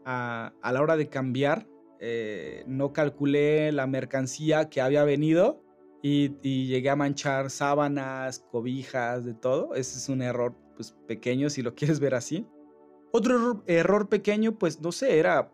A, 0.05 0.53
la 0.63 0.81
hora 0.81 0.95
de 0.95 1.09
cambiar, 1.09 1.67
eh, 1.99 2.63
no 2.67 2.93
calculé 2.93 3.71
la 3.71 3.87
mercancía 3.87 4.69
que 4.69 4.79
había 4.79 5.03
venido 5.03 5.66
y, 6.01 6.29
llegué 6.67 6.89
a 6.89 6.95
manchar 6.95 7.49
sábanas, 7.49 8.39
cobijas, 8.51 9.25
de 9.25 9.33
todo. 9.33 9.73
Ese 9.75 9.97
es 9.97 10.09
un 10.09 10.21
error 10.21 10.55
pues, 10.75 10.95
pequeño 11.07 11.49
si 11.49 11.61
lo 11.61 11.75
quieres 11.75 11.99
ver 11.99 12.15
así. 12.15 12.45
Otro 13.11 13.63
error, 13.67 14.09
pequeño, 14.09 14.57
pues 14.59 14.81
no 14.81 14.91
sé, 14.91 15.17
era 15.17 15.51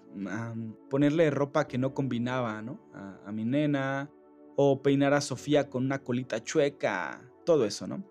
ponerle 0.90 1.30
ropa 1.30 1.68
que 1.68 1.78
no 1.78 1.94
combinaba 1.94 2.62
¿no? 2.62 2.80
A, 2.94 3.32
mi 3.32 3.46
nena 3.46 4.10
o 4.56 4.82
peinar 4.82 5.14
a 5.14 5.22
Sofía 5.22 5.70
con 5.70 5.86
una 5.86 6.00
colita 6.00 6.44
chueca, 6.44 7.22
todo 7.46 7.66
eso, 7.66 7.88
¿no? 7.88 8.04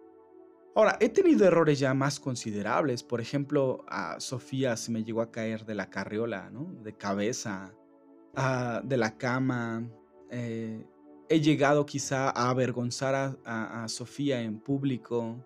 Ahora, 0.74 0.96
he 1.00 1.10
tenido 1.10 1.44
errores 1.44 1.78
ya 1.78 1.92
más 1.92 2.18
considerables. 2.18 3.02
Por 3.02 3.20
ejemplo, 3.20 3.84
a 3.88 4.18
Sofía 4.20 4.76
se 4.76 4.90
me 4.90 5.04
llegó 5.04 5.20
a 5.20 5.30
caer 5.30 5.66
de 5.66 5.74
la 5.74 5.90
carriola, 5.90 6.48
¿no? 6.50 6.72
De 6.82 6.96
cabeza, 6.96 7.74
de 8.84 8.96
la 8.96 9.18
cama. 9.18 9.86
Eh, 10.30 10.82
he 11.32 11.40
llegado 11.40 11.86
quizá 11.86 12.28
a 12.30 12.50
avergonzar 12.50 13.38
a, 13.44 13.88
Sofía 13.88 14.42
en 14.42 14.58
público. 14.58 15.44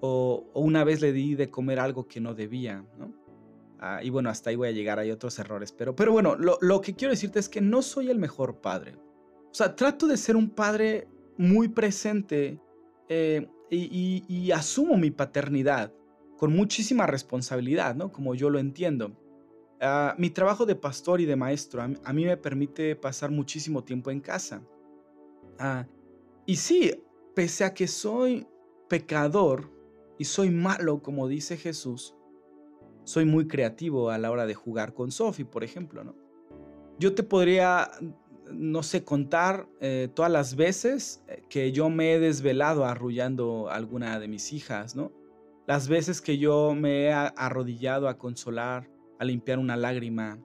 O, 0.00 0.46
una 0.54 0.84
vez 0.84 1.00
le 1.00 1.12
di 1.12 1.34
de 1.34 1.50
comer 1.50 1.80
algo 1.80 2.06
que 2.06 2.20
no 2.20 2.34
debía, 2.34 2.84
¿no? 2.98 3.12
Ah, 3.80 4.00
y 4.02 4.10
bueno, 4.10 4.30
hasta 4.30 4.50
ahí 4.50 4.56
voy 4.56 4.68
a 4.68 4.72
llegar, 4.72 4.98
hay 4.98 5.10
otros 5.10 5.38
errores. 5.38 5.72
Pero, 5.72 5.94
pero 5.94 6.12
bueno, 6.12 6.36
lo, 6.36 6.80
que 6.80 6.94
quiero 6.94 7.12
decirte 7.12 7.38
es 7.38 7.48
que 7.48 7.60
no 7.60 7.82
soy 7.82 8.10
el 8.10 8.18
mejor 8.18 8.60
padre. 8.60 8.96
O 9.50 9.54
sea, 9.54 9.74
trato 9.74 10.06
de 10.06 10.16
ser 10.16 10.36
un 10.36 10.50
padre 10.50 11.08
muy 11.36 11.68
presente. 11.68 12.60
Eh, 13.08 13.48
y, 13.70 14.50
asumo 14.52 14.96
mi 14.96 15.10
paternidad 15.10 15.92
con 16.36 16.52
muchísima 16.52 17.06
responsabilidad, 17.06 17.94
¿no? 17.94 18.12
Como 18.12 18.34
yo 18.34 18.50
lo 18.50 18.58
entiendo. 18.58 19.16
Ah, 19.80 20.14
mi 20.18 20.30
trabajo 20.30 20.66
de 20.66 20.74
pastor 20.74 21.20
y 21.20 21.24
de 21.24 21.36
maestro 21.36 21.82
a, 21.82 22.12
mí 22.12 22.24
me 22.24 22.36
permite 22.36 22.96
pasar 22.96 23.30
muchísimo 23.30 23.84
tiempo 23.84 24.10
en 24.10 24.20
casa. 24.20 24.62
Ah, 25.58 25.86
y 26.46 26.56
sí, 26.56 27.02
pese 27.34 27.64
a 27.64 27.74
que 27.74 27.86
soy 27.86 28.46
pecador 28.88 29.70
y 30.18 30.24
soy 30.24 30.50
malo, 30.50 31.02
como 31.02 31.28
dice 31.28 31.56
Jesús, 31.56 32.14
soy 33.04 33.24
muy 33.24 33.46
creativo 33.46 34.10
a 34.10 34.18
la 34.18 34.30
hora 34.30 34.46
de 34.46 34.54
jugar 34.54 34.94
con 34.94 35.10
Sophie, 35.10 35.44
por 35.44 35.64
ejemplo, 35.64 36.04
¿no? 36.04 36.14
Yo 36.98 37.14
te 37.14 37.22
podría 37.22 37.90
no 38.52 38.82
sé, 38.82 39.04
contar 39.04 39.68
eh, 39.80 40.08
todas 40.14 40.30
las 40.30 40.56
veces 40.56 41.22
eh, 41.28 41.42
que 41.48 41.72
yo 41.72 41.90
me 41.90 42.14
he 42.14 42.20
desvelado 42.20 42.84
arrullando 42.84 43.68
a 43.68 43.74
alguna 43.74 44.18
de 44.18 44.28
mis 44.28 44.52
hijas, 44.52 44.96
¿no? 44.96 45.12
Las 45.66 45.88
veces 45.88 46.20
que 46.20 46.38
yo 46.38 46.74
me 46.74 47.04
he 47.04 47.12
arrodillado 47.12 48.08
a 48.08 48.16
consolar, 48.16 48.88
a 49.18 49.24
limpiar 49.24 49.58
una 49.58 49.76
lágrima. 49.76 50.38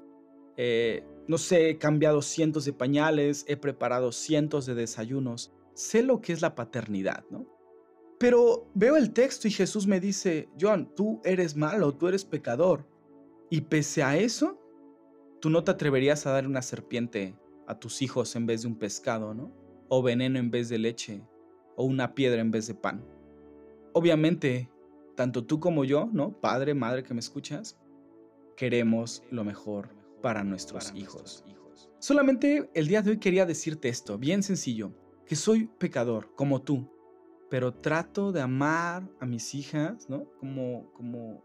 Eh, 0.57 1.03
no 1.27 1.37
sé, 1.37 1.69
he 1.69 1.77
cambiado 1.77 2.21
cientos 2.21 2.65
de 2.65 2.73
pañales, 2.73 3.45
he 3.47 3.55
preparado 3.55 4.11
cientos 4.11 4.65
de 4.65 4.75
desayunos. 4.75 5.53
Sé 5.73 6.03
lo 6.03 6.21
que 6.21 6.33
es 6.33 6.41
la 6.41 6.55
paternidad, 6.55 7.23
¿no? 7.29 7.45
Pero 8.19 8.69
veo 8.73 8.97
el 8.97 9.11
texto 9.11 9.47
y 9.47 9.51
Jesús 9.51 9.87
me 9.87 9.99
dice, 9.99 10.49
John, 10.59 10.93
tú 10.95 11.21
eres 11.23 11.55
malo, 11.55 11.93
tú 11.93 12.07
eres 12.07 12.25
pecador. 12.25 12.87
Y 13.49 13.61
pese 13.61 14.03
a 14.03 14.17
eso, 14.17 14.59
tú 15.39 15.49
no 15.49 15.63
te 15.63 15.71
atreverías 15.71 16.25
a 16.25 16.31
dar 16.31 16.47
una 16.47 16.61
serpiente 16.61 17.37
a 17.67 17.79
tus 17.79 18.01
hijos 18.01 18.35
en 18.35 18.45
vez 18.45 18.61
de 18.61 18.67
un 18.67 18.77
pescado, 18.77 19.33
¿no? 19.33 19.51
O 19.89 20.03
veneno 20.03 20.39
en 20.39 20.51
vez 20.51 20.69
de 20.69 20.77
leche, 20.77 21.21
o 21.75 21.85
una 21.85 22.15
piedra 22.15 22.41
en 22.41 22.51
vez 22.51 22.67
de 22.67 22.75
pan. 22.75 23.03
Obviamente, 23.93 24.69
tanto 25.15 25.45
tú 25.45 25.59
como 25.59 25.85
yo, 25.85 26.09
¿no? 26.11 26.39
Padre, 26.39 26.73
madre 26.73 27.03
que 27.03 27.13
me 27.13 27.19
escuchas, 27.19 27.79
queremos 28.55 29.23
lo 29.31 29.43
mejor 29.43 30.02
para 30.23 30.45
nuestros 30.45 30.93
hijos. 30.95 31.43
Solamente 31.99 32.69
el 32.73 32.87
día 32.87 33.01
de 33.01 33.11
hoy 33.11 33.17
quería 33.19 33.45
decirte 33.45 33.89
esto, 33.89 34.17
bien 34.17 34.41
sencillo, 34.41 34.93
que 35.25 35.35
soy 35.35 35.67
pecador 35.77 36.33
como 36.33 36.61
tú, 36.61 36.89
pero 37.49 37.73
trato 37.73 38.31
de 38.31 38.39
amar 38.39 39.09
a 39.19 39.25
mis 39.25 39.53
hijas, 39.53 40.09
¿no? 40.09 40.31
Como, 40.39 40.93
como 40.93 41.43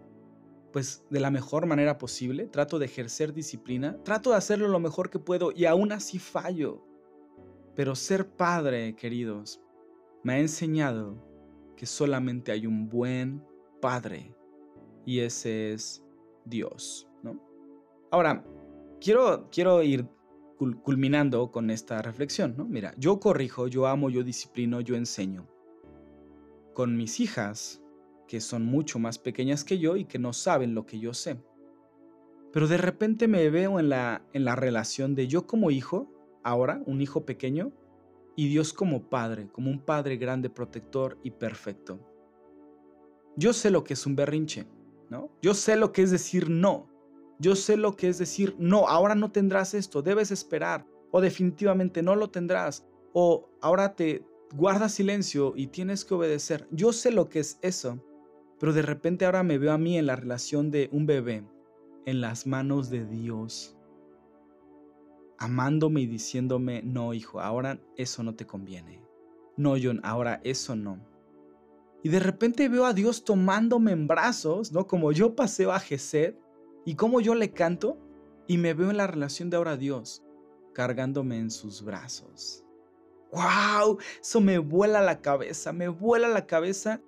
pues 0.73 1.05
de 1.11 1.19
la 1.19 1.33
mejor 1.33 1.67
manera 1.67 1.99
posible, 1.99 2.47
trato 2.47 2.79
de 2.79 2.87
ejercer 2.87 3.33
disciplina, 3.33 4.01
trato 4.05 4.31
de 4.31 4.37
hacerlo 4.37 4.69
lo 4.69 4.79
mejor 4.79 5.11
que 5.11 5.19
puedo 5.19 5.51
y 5.51 5.65
aún 5.65 5.91
así 5.91 6.21
fallo. 6.21 6.81
Pero 7.75 7.97
ser 7.97 8.29
padre, 8.29 8.95
queridos, 8.95 9.61
me 10.23 10.35
ha 10.35 10.39
enseñado 10.39 11.17
que 11.77 11.87
solamente 11.87 12.53
hay 12.53 12.65
un 12.65 12.89
buen 12.89 13.45
padre 13.81 14.37
y 15.05 15.19
ese 15.19 15.73
es 15.73 16.05
Dios, 16.45 17.09
¿no? 17.25 17.43
Ahora, 18.11 18.45
quiero, 19.01 19.49
quiero 19.51 19.83
ir 19.83 20.07
culminando 20.83 21.51
con 21.51 21.71
esta 21.71 22.03
reflexión, 22.03 22.55
¿no? 22.57 22.65
Mira, 22.65 22.95
yo 22.99 23.21
corrijo, 23.21 23.69
yo 23.69 23.87
amo, 23.87 24.11
yo 24.11 24.25
disciplino, 24.25 24.81
yo 24.81 24.97
enseño. 24.97 25.47
Con 26.75 26.97
mis 26.97 27.21
hijas, 27.21 27.83
que 28.27 28.41
son 28.41 28.65
mucho 28.65 28.99
más 28.99 29.19
pequeñas 29.19 29.65
que 29.65 29.79
yo 29.79 29.97
y 29.97 30.05
que 30.05 30.19
no 30.19 30.33
saben 30.33 30.75
lo 30.75 30.85
que 30.87 30.99
yo 30.99 31.15
sé. 31.15 31.41
Pero 32.53 32.67
de 32.67 32.79
repente 32.79 33.29
me 33.29 33.49
veo 33.51 33.79
en 33.79 33.89
la, 33.89 34.23
en 34.33 34.45
la 34.45 34.57
relación 34.57 35.15
de 35.15 35.29
yo 35.29 35.47
como 35.47 35.71
hijo, 35.71 36.11
ahora 36.43 36.83
un 36.87 37.01
hijo 37.01 37.25
pequeño, 37.25 37.73
y 38.37 38.49
Dios 38.49 38.73
como 38.73 39.09
padre, 39.09 39.49
como 39.51 39.71
un 39.71 39.81
padre 39.81 40.17
grande, 40.17 40.51
protector 40.51 41.19
y 41.23 41.33
perfecto. 41.33 41.99
Yo 43.37 43.53
sé 43.53 43.71
lo 43.71 43.85
que 43.85 43.95
es 43.95 44.07
un 44.07 44.17
berrinche, 44.17 44.67
¿no? 45.11 45.31
Yo 45.43 45.55
sé 45.55 45.77
lo 45.77 45.93
que 45.93 46.03
es 46.03 46.11
decir 46.11 46.49
no. 46.49 46.89
Yo 47.39 47.55
sé 47.55 47.77
lo 47.77 47.97
que 47.97 48.09
es 48.09 48.19
decir 48.19 48.57
no, 48.59 48.89
ahora 48.89 49.15
no 49.15 49.31
tendrás 49.31 49.75
esto, 49.75 50.03
debes 50.03 50.31
esperar, 50.31 50.87
o 51.11 51.21
definitivamente 51.21 52.03
no 52.03 52.17
lo 52.17 52.31
tendrás, 52.31 52.87
o 53.13 53.49
ahora 53.61 53.95
te 53.95 54.25
guarda 54.55 54.89
silencio 54.89 55.53
y 55.57 55.69
tienes 55.69 56.05
que 56.05 56.15
obedecer. 56.15 56.67
Yo 56.71 56.93
sé 56.93 57.11
lo 57.11 57.29
que 57.29 57.41
es 57.41 57.59
eso. 57.63 58.03
Pero 58.59 58.73
de 58.73 58.83
repente 58.83 59.25
ahora 59.25 59.43
me 59.43 59.59
veo 59.59 59.73
a 59.73 59.79
mí 59.79 59.97
en 59.97 60.07
la 60.07 60.17
relación 60.17 60.71
de 60.71 60.89
un 60.93 61.07
bebé 61.07 61.45
en 62.07 62.21
las 62.21 62.47
manos 62.47 62.91
de 62.91 63.05
Dios, 63.05 63.77
amándome 65.39 66.01
y 66.01 66.07
diciéndome, 66.07 66.83
no 66.83 67.15
hijo, 67.15 67.41
ahora 67.41 67.81
eso 67.97 68.23
no 68.23 68.35
te 68.35 68.47
conviene. 68.47 69.03
No, 69.57 69.75
John, 69.81 70.01
ahora 70.03 70.41
eso 70.43 70.75
no. 70.75 70.99
Y 72.03 72.09
de 72.09 72.21
repente 72.21 72.69
veo 72.69 72.87
a 72.87 72.95
Dios 72.95 73.25
tomándome 73.25 73.93
en 73.93 74.07
brazos, 74.07 74.73
¿no? 74.73 74.87
Como 74.87 75.13
yo 75.13 75.37
paseo 75.37 75.73
a 75.73 75.81
Gesed 75.81 76.35
y 76.89 76.95
como 76.95 77.21
yo 77.21 77.35
le 77.35 77.53
canto 77.53 77.99
y 78.47 78.57
me 78.57 78.73
veo 78.73 78.89
en 78.89 78.97
la 78.97 79.07
relación 79.07 79.51
de 79.51 79.59
ahora 79.59 79.77
Dios, 79.77 80.25
cargándome 80.73 81.37
en 81.37 81.51
sus 81.51 81.83
brazos. 81.83 82.65
¡Wow! 83.31 83.99
Eso 84.23 84.41
me 84.41 84.57
vuela 84.57 85.03
la 85.03 85.21
cabeza, 85.21 85.71
me 85.75 85.89
vuela 85.89 86.29
la 86.29 86.47
cabeza 86.47 87.03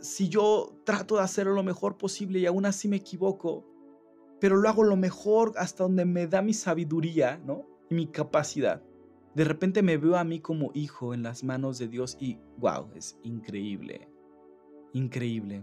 si 0.00 0.30
yo 0.30 0.74
trato 0.84 1.16
de 1.16 1.20
hacerlo 1.20 1.52
lo 1.52 1.62
mejor 1.62 1.98
posible 1.98 2.38
y 2.38 2.46
aún 2.46 2.64
así 2.64 2.88
me 2.88 2.96
equivoco, 2.96 3.66
pero 4.40 4.56
lo 4.56 4.66
hago 4.70 4.84
lo 4.84 4.96
mejor 4.96 5.52
hasta 5.58 5.82
donde 5.82 6.06
me 6.06 6.26
da 6.26 6.40
mi 6.40 6.54
sabiduría, 6.54 7.36
¿no? 7.44 7.66
Y 7.90 7.94
mi 7.96 8.06
capacidad. 8.06 8.82
De 9.34 9.44
repente 9.44 9.82
me 9.82 9.98
veo 9.98 10.16
a 10.16 10.24
mí 10.24 10.40
como 10.40 10.70
hijo 10.72 11.12
en 11.12 11.24
las 11.24 11.44
manos 11.44 11.76
de 11.76 11.88
Dios 11.88 12.16
y 12.18 12.38
wow, 12.56 12.88
es 12.94 13.18
increíble. 13.22 14.08
Increíble. 14.94 15.62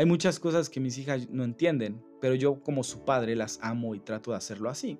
Hay 0.00 0.06
muchas 0.06 0.40
cosas 0.40 0.70
que 0.70 0.80
mis 0.80 0.96
hijas 0.96 1.28
no 1.28 1.44
entienden, 1.44 2.02
pero 2.22 2.34
yo 2.34 2.62
como 2.62 2.82
su 2.82 3.04
padre 3.04 3.36
las 3.36 3.58
amo 3.62 3.94
y 3.94 4.00
trato 4.00 4.30
de 4.30 4.38
hacerlo 4.38 4.70
así. 4.70 4.98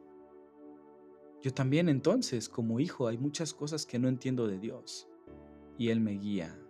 Yo 1.43 1.55
también 1.55 1.89
entonces, 1.89 2.51
como 2.51 2.81
hijo, 2.81 3.09
hay 3.09 3.17
muchas 3.17 3.55
cosas 3.55 3.87
que 3.87 3.99
no 3.99 4.09
entiendo 4.09 4.47
de 4.47 4.59
Dios 4.59 5.09
y 5.79 5.89
Él 5.89 6.01
me 6.01 6.13
guía. 6.13 6.61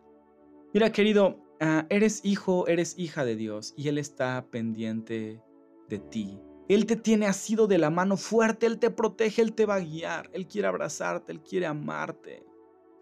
Mira, 0.73 0.93
querido, 0.93 1.51
Ah, 1.63 1.87
eres 1.91 2.25
hijo, 2.25 2.67
eres 2.69 2.99
hija 2.99 3.23
de 3.27 3.37
Dios 3.37 3.75
y 3.77 3.89
Él 3.89 3.99
está 3.99 4.47
pendiente 4.51 5.43
de 5.91 5.99
ti. 5.99 6.41
Él 6.71 6.87
te 6.87 6.97
tiene 6.97 7.27
asido 7.27 7.67
de 7.67 7.77
la 7.77 7.91
mano 7.91 8.17
fuerte, 8.17 8.65
Él 8.65 8.79
te 8.79 8.91
protege, 8.91 9.43
Él 9.43 9.53
te 9.53 9.67
va 9.67 9.75
a 9.75 9.81
guiar, 9.81 10.31
Él 10.33 10.47
quiere 10.47 10.69
abrazarte, 10.69 11.33
Él 11.33 11.43
quiere 11.43 11.67
amarte. 11.67 12.47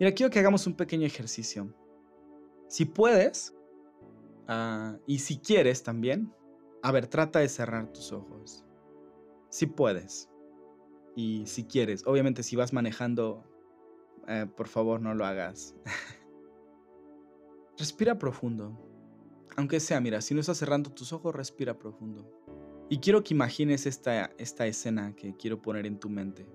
Mira, 0.01 0.11
quiero 0.11 0.31
que 0.31 0.41
hagamos 0.41 0.67
un 0.67 0.75
pequeño 0.75 1.07
ejercicio. 1.07 1.73
Si 2.67 2.85
puedes, 2.85 3.55
ah, 4.49 4.99
y 5.07 5.21
si 5.21 5.39
quieres 5.39 5.83
también, 5.83 6.33
a 6.83 6.93
ver, 6.93 7.07
trata 7.07 7.39
de 7.39 7.49
cerrar 7.49 7.93
tus 7.93 8.13
ojos. 8.13 8.65
Si 9.51 9.67
puedes. 9.67 10.29
Y 11.17 11.47
si 11.47 11.65
quieres, 11.65 12.07
obviamente 12.07 12.43
si 12.43 12.57
vas 12.57 12.73
manejando, 12.73 13.45
eh, 14.29 14.47
por 14.57 14.69
favor 14.69 15.01
no 15.01 15.15
lo 15.15 15.25
hagas. 15.25 15.75
Respira 17.79 18.19
profundo. 18.19 18.77
Aunque 19.57 19.81
sea, 19.81 20.01
mira, 20.01 20.21
si 20.21 20.35
no 20.35 20.41
estás 20.41 20.59
cerrando 20.59 20.91
tus 20.91 21.13
ojos, 21.13 21.35
respira 21.35 21.79
profundo. 21.79 22.31
Y 22.89 22.99
quiero 22.99 23.25
que 23.25 23.35
imagines 23.35 23.87
esta, 23.87 24.31
esta 24.39 24.67
escena 24.67 25.15
que 25.17 25.37
quiero 25.37 25.61
poner 25.61 25.87
en 25.87 25.99
tu 25.99 26.09
mente. 26.09 26.47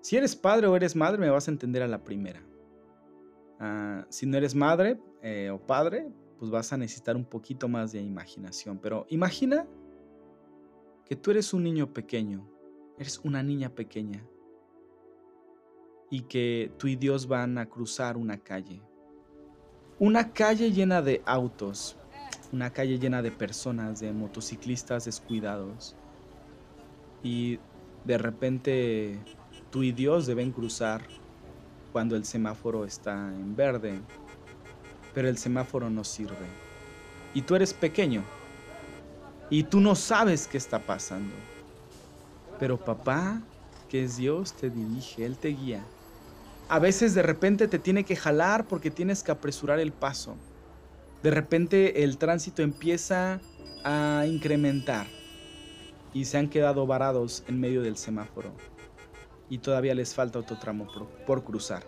Si 0.00 0.16
eres 0.16 0.34
padre 0.34 0.66
o 0.66 0.74
eres 0.74 0.96
madre, 0.96 1.18
me 1.18 1.30
vas 1.30 1.46
a 1.46 1.52
entender 1.52 1.82
a 1.82 1.88
la 1.88 2.02
primera. 2.02 2.42
Ah, 3.60 4.04
si 4.08 4.26
no 4.26 4.36
eres 4.36 4.56
madre 4.56 5.00
eh, 5.22 5.50
o 5.50 5.64
padre, 5.64 6.08
pues 6.42 6.50
vas 6.50 6.72
a 6.72 6.76
necesitar 6.76 7.14
un 7.14 7.24
poquito 7.24 7.68
más 7.68 7.92
de 7.92 8.00
imaginación. 8.00 8.76
Pero 8.76 9.06
imagina 9.10 9.64
que 11.04 11.14
tú 11.14 11.30
eres 11.30 11.54
un 11.54 11.62
niño 11.62 11.92
pequeño, 11.92 12.50
eres 12.98 13.20
una 13.22 13.44
niña 13.44 13.68
pequeña. 13.68 14.26
y 16.10 16.22
que 16.22 16.72
tú 16.78 16.88
y 16.88 16.96
Dios 16.96 17.28
van 17.28 17.58
a 17.58 17.66
cruzar 17.66 18.16
una 18.16 18.38
calle. 18.38 18.82
Una 20.00 20.32
calle 20.32 20.72
llena 20.72 21.00
de 21.00 21.22
autos, 21.24 21.96
una 22.52 22.70
calle 22.70 22.98
llena 22.98 23.22
de 23.22 23.30
personas, 23.30 24.00
de 24.00 24.12
motociclistas 24.12 25.04
descuidados. 25.04 25.94
Y 27.22 27.60
de 28.04 28.18
repente 28.18 29.20
tú 29.70 29.84
y 29.84 29.92
Dios 29.92 30.26
deben 30.26 30.50
cruzar 30.50 31.06
cuando 31.92 32.16
el 32.16 32.24
semáforo 32.24 32.84
está 32.84 33.28
en 33.28 33.54
verde, 33.54 34.00
pero 35.14 35.28
el 35.28 35.38
semáforo 35.38 35.90
no 35.90 36.04
sirve. 36.04 36.46
Y 37.34 37.42
tú 37.42 37.54
eres 37.54 37.72
pequeño 37.74 38.22
y 39.50 39.64
tú 39.64 39.80
no 39.80 39.94
sabes 39.94 40.46
qué 40.46 40.58
está 40.58 40.78
pasando. 40.78 41.34
Pero 42.58 42.78
papá, 42.78 43.40
que 43.88 44.04
es 44.04 44.16
Dios, 44.16 44.52
te 44.54 44.70
dirige, 44.70 45.24
Él 45.24 45.36
te 45.36 45.48
guía. 45.48 45.84
A 46.68 46.78
veces 46.78 47.14
de 47.14 47.22
repente 47.22 47.68
te 47.68 47.78
tiene 47.78 48.04
que 48.04 48.16
jalar 48.16 48.66
porque 48.66 48.90
tienes 48.90 49.22
que 49.22 49.32
apresurar 49.32 49.78
el 49.78 49.92
paso. 49.92 50.36
De 51.22 51.30
repente 51.30 52.02
el 52.02 52.18
tránsito 52.18 52.62
empieza 52.62 53.40
a 53.84 54.24
incrementar 54.26 55.06
y 56.14 56.24
se 56.24 56.38
han 56.38 56.48
quedado 56.48 56.86
varados 56.86 57.44
en 57.48 57.60
medio 57.60 57.82
del 57.82 57.96
semáforo 57.96 58.52
y 59.48 59.58
todavía 59.58 59.94
les 59.94 60.14
falta 60.14 60.38
otro 60.38 60.58
tramo 60.58 60.86
por, 61.26 61.44
cruzar. 61.44 61.82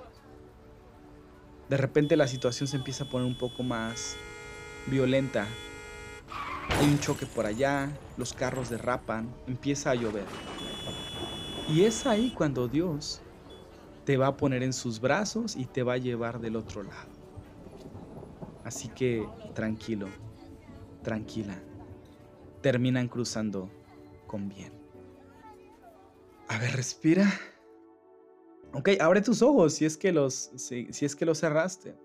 De 1.68 1.76
repente 1.76 2.16
la 2.16 2.28
situación 2.28 2.68
se 2.68 2.76
empieza 2.76 3.04
a 3.04 3.08
poner 3.08 3.26
un 3.26 3.36
poco 3.36 3.62
más 3.62 4.16
violenta. 4.86 5.48
Hay 6.78 6.86
un 6.86 6.98
choque 6.98 7.26
por 7.26 7.46
allá, 7.46 7.90
los 8.16 8.32
carros 8.32 8.68
derrapan, 8.68 9.34
empieza 9.46 9.90
a 9.90 9.94
llover. 9.94 10.26
Y 11.68 11.84
es 11.84 12.06
ahí 12.06 12.32
cuando 12.36 12.68
Dios 12.68 13.22
te 14.04 14.16
va 14.16 14.26
a 14.26 14.36
poner 14.36 14.62
en 14.62 14.72
sus 14.72 15.00
brazos 15.00 15.56
y 15.56 15.64
te 15.64 15.82
va 15.82 15.94
a 15.94 15.98
llevar 15.98 16.40
del 16.40 16.56
otro 16.56 16.82
lado. 16.82 17.08
Así 18.64 18.88
que 18.88 19.26
tranquilo, 19.54 20.08
tranquila. 21.02 21.58
Terminan 22.60 23.08
cruzando 23.08 23.70
con 24.26 24.48
bien. 24.48 24.72
A 26.48 26.58
ver, 26.58 26.76
respira. 26.76 27.32
Ok, 28.76 28.90
abre 29.00 29.20
tus 29.20 29.40
ojos 29.40 29.74
si 29.74 29.84
es 29.84 29.96
que 29.96 30.12
los, 30.12 30.50
si, 30.56 30.88
es 31.00 31.14
que 31.14 31.24
los 31.24 31.38
cerraste. 31.38 31.96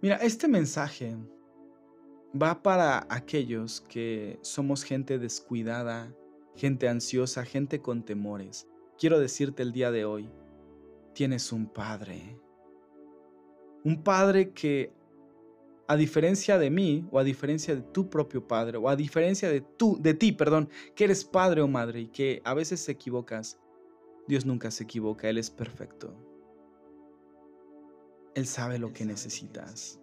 Mira, 0.00 0.16
este 0.16 0.46
mensaje 0.46 1.16
va 2.40 2.62
para 2.62 3.06
aquellos 3.10 3.80
que 3.80 4.38
somos 4.42 4.84
gente 4.84 5.18
descuidada, 5.18 6.14
gente 6.54 6.88
ansiosa, 6.88 7.44
gente 7.44 7.80
con 7.80 8.04
temores. 8.04 8.68
Quiero 8.98 9.18
decirte 9.18 9.64
el 9.64 9.72
día 9.72 9.90
de 9.90 10.04
hoy, 10.04 10.30
tienes 11.12 11.52
un 11.52 11.66
padre. 11.66 12.38
Un 13.82 14.04
padre 14.04 14.52
que, 14.52 14.92
a 15.88 15.96
diferencia 15.96 16.56
de 16.58 16.70
mí, 16.70 17.04
o 17.10 17.18
a 17.18 17.24
diferencia 17.24 17.74
de 17.74 17.82
tu 17.82 18.08
propio 18.08 18.46
padre, 18.46 18.78
o 18.78 18.88
a 18.88 18.94
diferencia 18.94 19.50
de, 19.50 19.60
tú, 19.60 19.98
de 20.00 20.14
ti, 20.14 20.30
perdón, 20.30 20.68
que 20.94 21.04
eres 21.04 21.24
padre 21.24 21.62
o 21.62 21.66
madre 21.68 22.02
y 22.02 22.06
que 22.06 22.40
a 22.44 22.54
veces 22.54 22.84
te 22.84 22.92
equivocas, 22.92 23.58
Dios 24.28 24.44
nunca 24.44 24.70
se 24.70 24.84
equivoca, 24.84 25.28
Él 25.28 25.38
es 25.38 25.50
perfecto. 25.50 26.14
Él 28.34 28.46
sabe 28.46 28.78
lo 28.78 28.92
que 28.92 29.06
necesitas. 29.06 29.98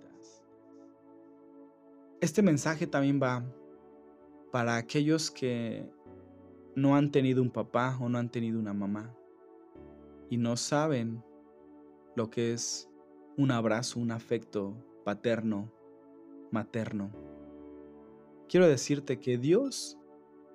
Este 2.19 2.41
mensaje 2.41 2.87
también 2.87 3.21
va 3.21 3.45
para 4.51 4.77
aquellos 4.77 5.29
que 5.29 5.87
no 6.75 6.95
han 6.95 7.11
tenido 7.11 7.41
un 7.41 7.51
papá 7.51 7.97
o 8.01 8.09
no 8.09 8.17
han 8.17 8.31
tenido 8.31 8.59
una 8.59 8.73
mamá 8.73 9.15
y 10.29 10.37
no 10.37 10.57
saben 10.57 11.23
lo 12.15 12.29
que 12.31 12.51
es 12.51 12.89
un 13.37 13.51
abrazo, 13.51 13.99
un 13.99 14.11
afecto 14.11 14.75
paterno, 15.03 15.71
materno. 16.51 17.11
Quiero 18.49 18.67
decirte 18.67 19.19
que 19.19 19.37
Dios 19.37 19.99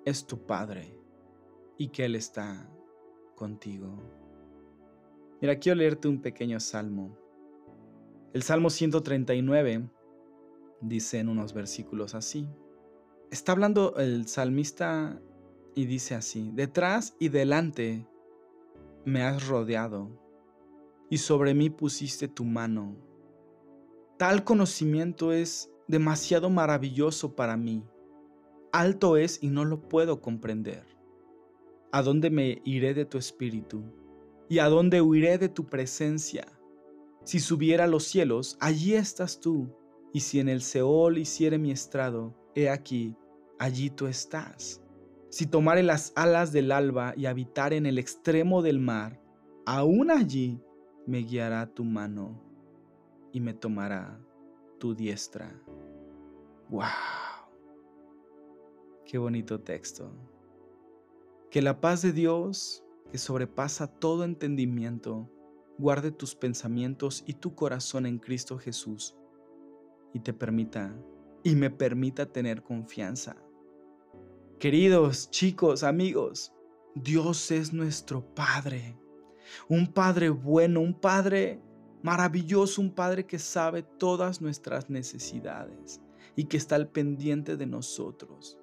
es 0.03 0.27
tu 0.27 0.45
Padre 0.45 0.93
y 1.77 1.89
que 1.89 2.05
Él 2.05 2.15
está 2.15 2.69
contigo. 3.35 3.97
Mira, 5.41 5.57
quiero 5.57 5.77
leerte 5.77 6.07
un 6.07 6.21
pequeño 6.21 6.59
salmo. 6.59 7.17
El 8.33 8.43
Salmo 8.43 8.69
139 8.69 9.89
dice 10.81 11.19
en 11.19 11.29
unos 11.29 11.53
versículos 11.53 12.15
así. 12.15 12.47
Está 13.31 13.53
hablando 13.53 13.95
el 13.97 14.27
salmista 14.27 15.21
y 15.75 15.85
dice 15.85 16.15
así, 16.15 16.51
detrás 16.53 17.15
y 17.19 17.29
delante 17.29 18.07
me 19.05 19.23
has 19.23 19.47
rodeado 19.47 20.09
y 21.09 21.17
sobre 21.17 21.53
mí 21.53 21.69
pusiste 21.69 22.27
tu 22.27 22.45
mano. 22.45 22.95
Tal 24.17 24.43
conocimiento 24.43 25.33
es 25.33 25.69
demasiado 25.87 26.49
maravilloso 26.49 27.35
para 27.35 27.57
mí. 27.57 27.83
Alto 28.71 29.17
es 29.17 29.41
y 29.41 29.49
no 29.49 29.65
lo 29.65 29.89
puedo 29.89 30.21
comprender. 30.21 30.85
¿A 31.93 32.01
dónde 32.01 32.29
me 32.29 32.61
iré 32.63 32.93
de 32.93 33.03
tu 33.03 33.17
espíritu? 33.17 33.83
¿Y 34.47 34.59
a 34.59 34.69
dónde 34.69 35.01
huiré 35.01 35.37
de 35.37 35.49
tu 35.49 35.65
presencia? 35.65 36.47
Si 37.25 37.39
subiera 37.39 37.83
a 37.83 37.87
los 37.87 38.05
cielos, 38.05 38.57
allí 38.61 38.93
estás 38.93 39.41
tú. 39.41 39.75
Y 40.13 40.21
si 40.21 40.39
en 40.39 40.47
el 40.47 40.61
Seol 40.61 41.17
hiciere 41.17 41.57
mi 41.57 41.71
estrado, 41.71 42.33
he 42.55 42.69
aquí, 42.69 43.15
allí 43.59 43.89
tú 43.89 44.07
estás. 44.07 44.81
Si 45.29 45.45
tomare 45.45 45.83
las 45.83 46.13
alas 46.15 46.53
del 46.53 46.71
alba 46.71 47.13
y 47.17 47.25
habitar 47.25 47.73
en 47.73 47.85
el 47.85 47.97
extremo 47.97 48.61
del 48.61 48.79
mar, 48.79 49.21
aún 49.65 50.11
allí 50.11 50.61
me 51.05 51.19
guiará 51.19 51.67
tu 51.67 51.83
mano 51.83 52.41
y 53.33 53.41
me 53.41 53.53
tomará 53.53 54.17
tu 54.79 54.95
diestra. 54.95 55.51
¡Wow! 56.69 56.87
Qué 59.05 59.17
bonito 59.17 59.59
texto. 59.59 60.09
Que 61.51 61.61
la 61.61 61.81
paz 61.81 62.01
de 62.01 62.13
Dios, 62.13 62.81
que 63.11 63.17
sobrepasa 63.17 63.87
todo 63.87 64.23
entendimiento, 64.23 65.29
guarde 65.77 66.09
tus 66.09 66.33
pensamientos 66.33 67.25
y 67.27 67.33
tu 67.33 67.55
corazón 67.55 68.05
en 68.05 68.19
Cristo 68.19 68.57
Jesús 68.57 69.17
y 70.13 70.21
te 70.21 70.31
permita 70.31 70.95
y 71.43 71.55
me 71.55 71.69
permita 71.69 72.25
tener 72.25 72.63
confianza. 72.63 73.35
Queridos 74.59 75.29
chicos, 75.29 75.83
amigos, 75.83 76.53
Dios 76.95 77.51
es 77.51 77.73
nuestro 77.73 78.23
Padre. 78.33 78.97
Un 79.67 79.87
Padre 79.87 80.29
bueno, 80.29 80.79
un 80.79 80.93
Padre 80.93 81.59
maravilloso, 82.01 82.81
un 82.81 82.95
Padre 82.95 83.25
que 83.25 83.39
sabe 83.39 83.83
todas 83.83 84.39
nuestras 84.39 84.89
necesidades 84.89 85.99
y 86.37 86.45
que 86.45 86.55
está 86.55 86.75
al 86.75 86.87
pendiente 86.87 87.57
de 87.57 87.65
nosotros. 87.65 88.60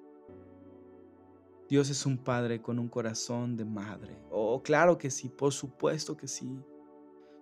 Dios 1.69 1.91
es 1.91 2.07
un 2.07 2.17
padre 2.17 2.63
con 2.63 2.79
un 2.79 2.87
corazón 2.87 3.55
de 3.55 3.63
madre. 3.63 4.19
Oh, 4.31 4.63
claro 4.63 4.97
que 4.97 5.11
sí, 5.11 5.29
por 5.29 5.53
supuesto 5.53 6.17
que 6.17 6.27
sí. 6.27 6.59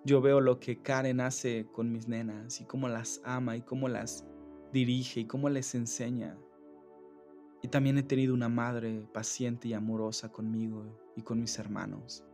Yo 0.04 0.20
veo 0.20 0.42
lo 0.42 0.60
que 0.60 0.82
Karen 0.82 1.22
hace 1.22 1.66
con 1.72 1.94
mis 1.94 2.10
nenas 2.10 2.60
y 2.60 2.66
cómo 2.66 2.90
las 2.90 3.22
ama 3.24 3.56
y 3.56 3.62
cómo 3.62 3.88
las 3.88 4.28
dirige 4.74 5.22
y 5.22 5.26
cómo 5.28 5.48
les 5.48 5.74
enseña. 5.76 6.38
Y 7.62 7.70
también 7.70 7.98
he 7.98 8.04
tenido 8.04 8.34
una 8.34 8.50
madre 8.50 9.08
paciente 9.14 9.70
y 9.70 9.74
amorosa 9.74 10.30
conmigo 10.30 10.84
y 11.16 11.22
con 11.22 11.40
mis 11.40 11.58
hermanos. 11.58 12.26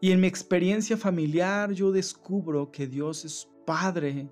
Y 0.00 0.10
en 0.10 0.20
mi 0.20 0.26
experiencia 0.26 0.96
familiar 0.96 1.70
yo 1.70 1.92
descubro 1.92 2.72
que 2.72 2.88
Dios 2.88 3.24
es 3.24 3.48
padre 3.64 4.28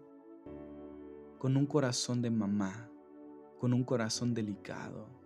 con 1.39 1.57
un 1.57 1.65
corazón 1.65 2.23
de 2.23 2.31
mamá, 2.31 2.91
con 3.61 3.73
un 3.73 3.85
corazón 3.85 4.35
delicado 4.35 5.22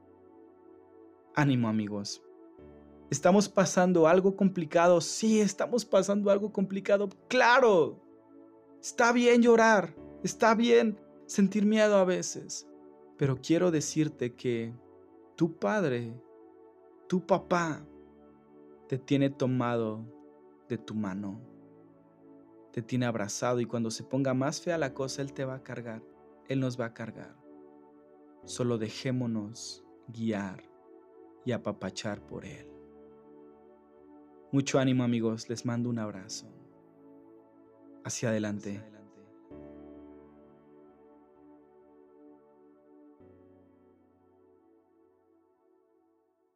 Ánimo 1.38 1.68
amigos. 1.68 2.22
¿Estamos 3.10 3.46
pasando 3.46 4.08
algo 4.08 4.36
complicado? 4.36 5.02
Sí, 5.02 5.38
estamos 5.38 5.84
pasando 5.84 6.30
algo 6.30 6.50
complicado. 6.50 7.10
Claro. 7.28 8.02
Está 8.80 9.12
bien 9.12 9.42
llorar. 9.42 9.94
Está 10.24 10.54
bien 10.54 10.98
sentir 11.26 11.66
miedo 11.66 11.96
a 11.96 12.06
veces. 12.06 12.66
Pero 13.18 13.36
quiero 13.36 13.70
decirte 13.70 14.34
que 14.34 14.74
tu 15.36 15.58
padre, 15.58 16.18
tu 17.06 17.26
papá, 17.26 17.86
te 18.88 18.96
tiene 18.96 19.28
tomado 19.28 20.06
de 20.70 20.78
tu 20.78 20.94
mano. 20.94 21.38
Te 22.72 22.80
tiene 22.80 23.04
abrazado 23.04 23.60
y 23.60 23.66
cuando 23.66 23.90
se 23.90 24.04
ponga 24.04 24.32
más 24.32 24.62
fea 24.62 24.78
la 24.78 24.94
cosa, 24.94 25.20
Él 25.20 25.34
te 25.34 25.44
va 25.44 25.56
a 25.56 25.62
cargar. 25.62 26.02
Él 26.48 26.60
nos 26.60 26.80
va 26.80 26.86
a 26.86 26.94
cargar. 26.94 27.36
Solo 28.44 28.78
dejémonos 28.78 29.84
guiar 30.08 30.75
y 31.46 31.52
apapachar 31.52 32.20
por 32.26 32.44
Él. 32.44 32.68
Mucho 34.52 34.78
ánimo 34.78 35.04
amigos, 35.04 35.48
les 35.48 35.64
mando 35.64 35.88
un 35.88 35.98
abrazo. 35.98 36.46
Hacia 38.04 38.28
adelante. 38.28 38.82